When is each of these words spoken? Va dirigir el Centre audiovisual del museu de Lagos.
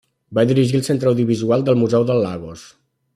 Va 0.37 0.45
dirigir 0.51 0.77
el 0.79 0.85
Centre 0.87 1.11
audiovisual 1.11 1.67
del 1.69 1.79
museu 1.83 2.09
de 2.11 2.17
Lagos. 2.25 2.65